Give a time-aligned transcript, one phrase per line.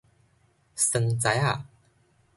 [0.75, 1.63] 桑材仔